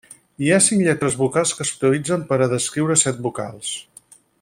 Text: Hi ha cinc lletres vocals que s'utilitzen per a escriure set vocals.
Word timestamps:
Hi 0.45 0.47
ha 0.53 0.57
cinc 0.67 0.81
lletres 0.87 1.17
vocals 1.19 1.53
que 1.59 1.69
s'utilitzen 1.71 2.27
per 2.33 2.41
a 2.47 2.51
escriure 2.61 2.99
set 3.07 3.25
vocals. 3.29 3.75